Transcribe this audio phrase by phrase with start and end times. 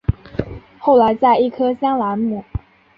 [0.79, 2.43] 后来在一棵香兰木。